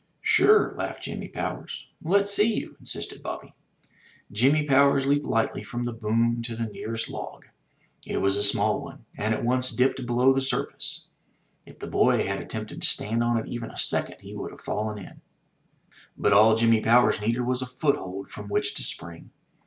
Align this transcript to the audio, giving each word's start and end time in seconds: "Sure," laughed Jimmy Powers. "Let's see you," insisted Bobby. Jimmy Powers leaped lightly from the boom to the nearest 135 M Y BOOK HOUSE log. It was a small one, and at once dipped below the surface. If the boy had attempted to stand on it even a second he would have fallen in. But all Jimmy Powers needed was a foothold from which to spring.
"Sure," 0.23 0.73
laughed 0.77 1.03
Jimmy 1.03 1.27
Powers. 1.27 1.85
"Let's 2.01 2.33
see 2.33 2.55
you," 2.55 2.75
insisted 2.79 3.21
Bobby. 3.21 3.53
Jimmy 4.31 4.63
Powers 4.65 5.05
leaped 5.05 5.25
lightly 5.27 5.61
from 5.61 5.85
the 5.85 5.93
boom 5.93 6.41
to 6.41 6.55
the 6.55 6.65
nearest 6.65 7.07
135 7.07 7.11
M 7.11 7.13
Y 7.13 7.19
BOOK 7.19 7.51
HOUSE 8.07 8.07
log. 8.07 8.17
It 8.17 8.25
was 8.25 8.35
a 8.35 8.41
small 8.41 8.81
one, 8.81 9.05
and 9.15 9.35
at 9.35 9.45
once 9.45 9.69
dipped 9.69 10.03
below 10.07 10.33
the 10.33 10.41
surface. 10.41 11.07
If 11.67 11.77
the 11.77 11.85
boy 11.85 12.25
had 12.25 12.41
attempted 12.41 12.81
to 12.81 12.87
stand 12.87 13.23
on 13.23 13.37
it 13.37 13.47
even 13.47 13.69
a 13.69 13.77
second 13.77 14.21
he 14.21 14.33
would 14.35 14.49
have 14.49 14.61
fallen 14.61 14.97
in. 14.97 15.21
But 16.17 16.33
all 16.33 16.55
Jimmy 16.55 16.81
Powers 16.81 17.21
needed 17.21 17.41
was 17.41 17.61
a 17.61 17.67
foothold 17.67 18.31
from 18.31 18.49
which 18.49 18.73
to 18.73 18.81
spring. 18.83 19.29